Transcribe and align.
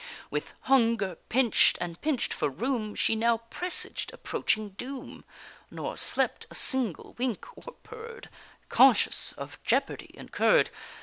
With 0.31 0.55
hunger 0.61 1.13
pinch'd, 1.29 1.77
and 1.79 2.01
pinch'd 2.01 2.33
for 2.33 2.49
room, 2.49 2.95
She 2.95 3.15
now 3.15 3.37
presaged 3.37 4.11
approaching 4.11 4.69
doom, 4.69 5.23
Nor 5.69 5.95
slept 5.95 6.47
a 6.49 6.55
single 6.55 7.13
wink, 7.19 7.45
or 7.55 7.75
purr'd, 7.83 8.27
Conscious 8.67 9.31
of 9.33 9.61
jeopardy 9.61 10.09
incurr'd. 10.15 10.71